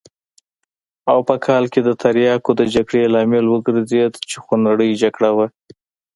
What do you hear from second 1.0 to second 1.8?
او په کال